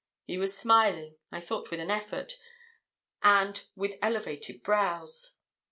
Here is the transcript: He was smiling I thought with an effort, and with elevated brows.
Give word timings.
He 0.25 0.39
was 0.39 0.57
smiling 0.57 1.17
I 1.31 1.39
thought 1.39 1.69
with 1.69 1.79
an 1.79 1.91
effort, 1.91 2.33
and 3.21 3.63
with 3.75 3.99
elevated 4.01 4.63
brows. 4.63 5.35